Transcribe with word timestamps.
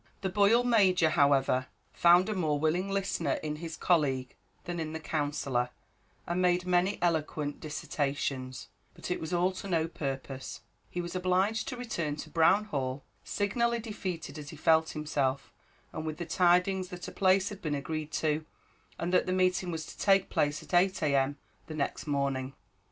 The 0.21 0.29
Boyle 0.29 0.63
Major, 0.63 1.11
however, 1.11 1.67
found 1.93 2.27
a 2.27 2.33
more 2.33 2.57
willing 2.59 2.89
listener 2.89 3.33
in 3.33 3.57
his 3.57 3.77
colleague 3.77 4.35
than 4.63 4.79
in 4.79 4.93
the 4.93 4.99
Counsellor, 4.99 5.69
and 6.25 6.41
made 6.41 6.65
many 6.65 6.97
eloquent 7.03 7.59
dissertations; 7.59 8.69
but 8.95 9.11
it 9.11 9.19
was 9.19 9.31
all 9.31 9.51
to 9.51 9.67
no 9.67 9.87
purpose; 9.87 10.61
he 10.89 11.01
was 11.01 11.15
obliged 11.15 11.67
to 11.67 11.77
return 11.77 12.15
to 12.15 12.31
Brown 12.31 12.65
Hall, 12.65 13.03
signally 13.23 13.77
defeated 13.77 14.39
as 14.39 14.49
he 14.49 14.55
felt 14.57 14.89
himself, 14.89 15.53
and 15.93 16.03
with 16.03 16.17
the 16.17 16.25
tidings 16.25 16.87
that 16.87 17.07
a 17.07 17.11
place 17.11 17.49
had 17.49 17.61
been 17.61 17.75
agreed 17.75 18.11
to, 18.13 18.43
and 18.97 19.13
that 19.13 19.27
the 19.27 19.31
meeting 19.31 19.69
was 19.69 19.85
to 19.85 19.95
take 19.99 20.31
place 20.31 20.63
at 20.63 20.73
eight, 20.73 20.99
A.M., 21.03 21.37
the 21.67 21.75
next 21.75 22.07
morning. 22.07 22.53